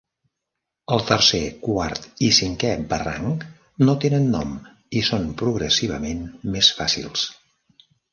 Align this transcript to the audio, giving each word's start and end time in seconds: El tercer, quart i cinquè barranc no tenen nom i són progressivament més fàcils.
El 0.95 1.01
tercer, 1.07 1.41
quart 1.65 2.07
i 2.27 2.29
cinquè 2.37 2.71
barranc 2.93 3.43
no 3.89 3.95
tenen 4.05 4.25
nom 4.37 4.55
i 5.03 5.03
són 5.11 5.29
progressivament 5.43 6.25
més 6.57 6.71
fàcils. 6.79 7.27